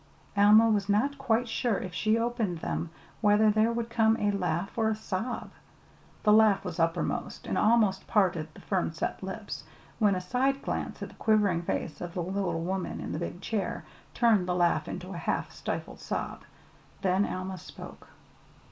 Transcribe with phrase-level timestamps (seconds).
[0.35, 2.89] Alma was not quite sure, if she opened them,
[3.21, 5.51] whether there would come a laugh or a sob.
[6.23, 9.63] The laugh was uppermost and almost parted the firm set lips,
[9.99, 13.41] when a side glance at the quivering face of the little woman in the big
[13.41, 13.85] chair
[14.15, 16.45] turned the laugh into a half stifled sob.
[17.03, 18.07] Then Alma spoke.